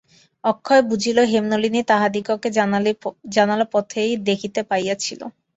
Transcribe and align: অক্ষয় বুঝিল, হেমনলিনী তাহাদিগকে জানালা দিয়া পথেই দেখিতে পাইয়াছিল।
অক্ষয় 0.43 0.81
বুঝিল, 0.89 1.17
হেমনলিনী 1.31 1.81
তাহাদিগকে 1.87 2.47
জানালা 2.55 2.91
দিয়া 3.27 3.65
পথেই 3.73 4.11
দেখিতে 4.27 4.61
পাইয়াছিল। 4.69 5.21